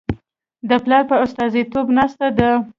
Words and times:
د 0.69 0.71
پلار 0.83 1.03
په 1.09 1.15
استازیتوب 1.23 1.85
ناسته 1.97 2.27
ده. 2.37 2.51